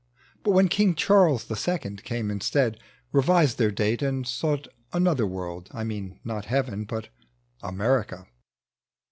[0.41, 2.79] But when King Charles the Second came instead,
[3.11, 7.09] Revised their date and sought another world: I mean— not heaven but—
[7.61, 8.25] America.